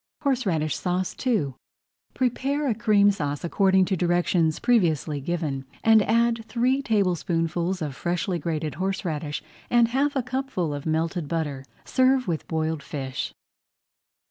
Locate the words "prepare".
2.15-2.67